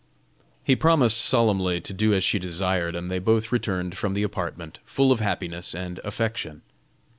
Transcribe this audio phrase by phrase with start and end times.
[0.63, 4.79] He promised solemnly to do as she desired, and they both returned from the apartment,
[4.83, 6.63] full of happiness and affection.